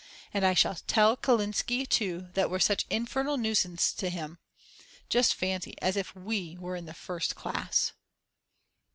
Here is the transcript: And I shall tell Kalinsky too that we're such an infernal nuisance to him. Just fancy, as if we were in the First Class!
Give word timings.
And 0.33 0.43
I 0.43 0.55
shall 0.55 0.73
tell 0.87 1.15
Kalinsky 1.15 1.85
too 1.87 2.29
that 2.33 2.49
we're 2.49 2.57
such 2.57 2.85
an 2.85 2.87
infernal 3.03 3.37
nuisance 3.37 3.93
to 3.93 4.09
him. 4.09 4.39
Just 5.09 5.35
fancy, 5.35 5.75
as 5.79 5.95
if 5.95 6.15
we 6.15 6.57
were 6.59 6.75
in 6.75 6.85
the 6.87 6.95
First 6.95 7.35
Class! 7.35 7.91